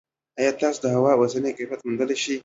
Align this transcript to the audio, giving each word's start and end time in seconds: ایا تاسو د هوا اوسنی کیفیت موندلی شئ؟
ایا 0.39 0.51
تاسو 0.61 0.79
د 0.81 0.85
هوا 0.95 1.11
اوسنی 1.15 1.51
کیفیت 1.57 1.81
موندلی 1.83 2.17
شئ؟ 2.23 2.35